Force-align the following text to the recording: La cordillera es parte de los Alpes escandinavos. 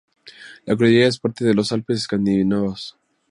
La 0.65 0.75
cordillera 0.75 1.09
es 1.09 1.19
parte 1.19 1.45
de 1.45 1.53
los 1.53 1.71
Alpes 1.71 1.97
escandinavos. 1.99 2.97